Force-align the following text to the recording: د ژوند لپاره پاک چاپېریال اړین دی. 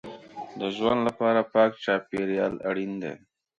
د 0.59 0.61
ژوند 0.75 0.99
لپاره 1.07 1.41
پاک 1.53 1.71
چاپېریال 1.83 2.53
اړین 2.69 2.93
دی. 3.01 3.13